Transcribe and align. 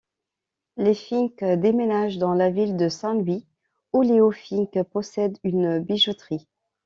Les 0.77 0.95
Fink 0.95 1.43
déménagent 1.43 2.17
dans 2.17 2.33
la 2.33 2.49
ville 2.49 2.75
de 2.75 2.89
Saint-Louis, 2.89 3.45
où 3.93 4.01
Leo 4.01 4.31
Fink 4.31 4.81
possède 4.91 5.37
une 5.43 5.77
bijouterie. 5.77 6.47